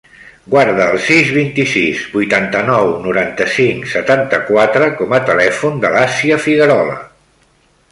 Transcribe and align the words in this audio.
Guarda 0.51 0.85
el 0.93 1.01
sis, 1.07 1.27
vint-i-sis, 1.35 1.99
vuitanta-nou, 2.13 2.89
noranta-cinc, 3.03 3.87
setanta-quatre 3.93 4.89
com 5.03 5.15
a 5.19 5.23
telèfon 5.31 5.79
de 5.85 5.95
l'Assia 5.99 6.41
Figuerola. 6.49 7.01